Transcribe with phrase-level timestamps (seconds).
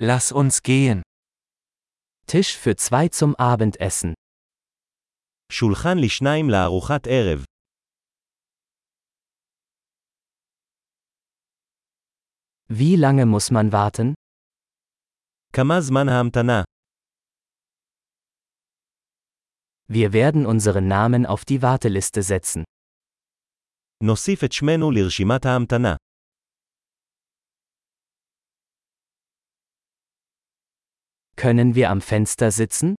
[0.00, 1.02] Lass uns gehen.
[2.26, 4.14] Tisch für zwei zum Abendessen.
[5.52, 7.44] שולחן לשניים לארוחת ערב.
[12.70, 14.14] Wie lange muss man warten?
[15.52, 16.62] כמה זמן ההמתנה?
[19.88, 22.64] Wir werden unseren Namen auf die Warteliste setzen.
[24.02, 25.96] נוסיף את שמנו לרשימת ההמתנה.
[31.37, 32.95] Können wir am Fenster sitzen?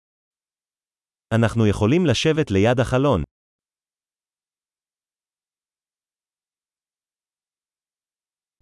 [1.34, 3.23] אנחנו יכולים לשבת ליד החלון.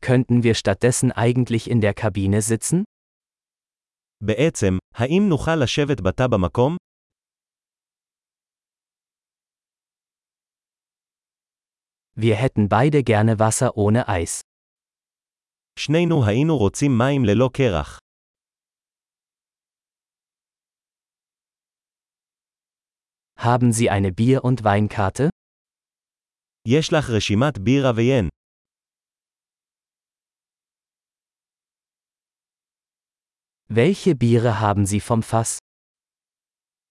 [0.02, 2.84] Könnten wir stattdessen eigentlich in der Kabine sitzen?
[4.24, 6.78] בעצם, האם נוכל לשבת בתא במקום?
[12.16, 14.42] Wir hätten beide gerne Wasser ohne Eis.
[15.80, 18.00] שנינו היינו רוצים מים ללא קרח.
[23.46, 25.30] Haben Sie eine Bier- und Weinkarte?
[26.68, 28.30] יש לך רשימת בירה ויין.
[33.70, 35.58] Welche Biere haben Sie vom Fass?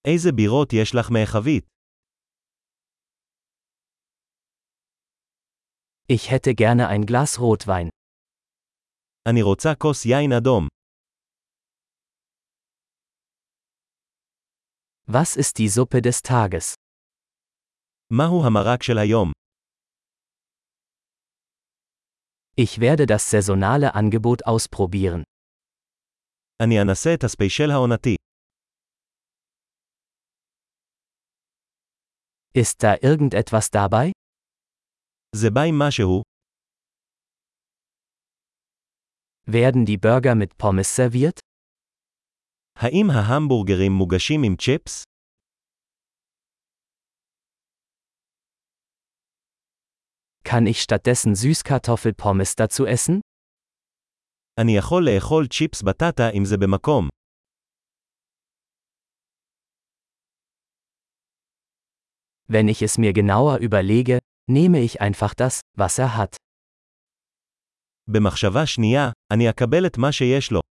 [0.07, 1.65] איזה בירות יש לך מהחבית?
[6.07, 7.89] Ich hätte gerne ein Glas Rotwein.
[9.29, 10.67] אני רוצה כוס יין אדום.
[15.07, 16.75] Was ist die Suppe des Tages?
[18.11, 19.31] מהו המרק של היום?
[22.57, 25.23] Ich werde das saisonale Angebot ausprobieren.
[26.63, 28.15] אני אנסה את הספיישל העונתי.
[32.53, 34.11] Ist da irgendetwas dabei?
[35.35, 36.21] זה בא עם משהו?
[39.47, 41.39] Werden die Burger mit Pommes serviert?
[42.75, 45.03] האם ההמבורגרים מוגשים עם צ'יפס?
[50.43, 53.19] Kann ich stattdessen Süßkartoffelpommes dazu essen?
[54.59, 57.07] אני יכול לאכול צ'יפס בטטה אם זה במקום.
[62.47, 66.35] Wenn ich es mir genauer überlege, nehme ich einfach das, was er hat.
[68.07, 70.64] במחשבה שנייה, אני אקבל את מה שיש לו.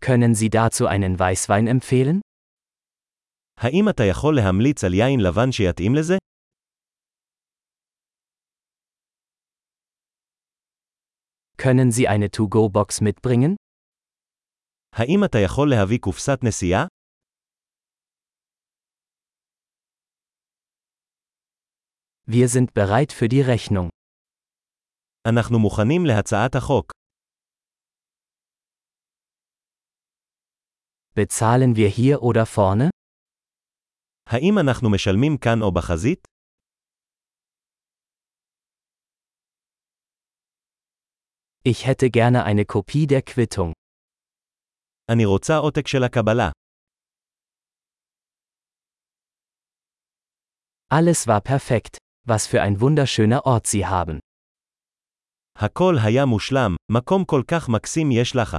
[0.00, 2.20] Können Sie dazu einen Weißwein empfehlen?
[3.56, 6.16] האם אתה יכול להמליץ על יין לבן שיתאים לזה?
[11.56, 13.56] Können Sie eine To-Go-Box mitbringen?
[14.92, 16.86] האם אתה יכול להביא קופסת נסיעה?
[22.26, 23.88] Wir sind bereit für die Rechnung.
[25.28, 26.92] אנחנו מוכנים להצעת החוק.
[31.16, 32.90] Bezahlen wir hier oder vorne?
[34.26, 36.28] האם אנחנו משלמים כאן או בחזית?
[41.64, 43.72] Ich hätte gerne eine Kopie der Quittung.
[45.10, 46.50] אני רוצה עותק של הקבלה.
[50.90, 51.96] Alles war perfekt.
[52.28, 54.18] Was für ein wunderschöner Ort Sie haben.
[55.58, 58.56] הכל היה מושלם, מקום כל כך מקסים יש לך.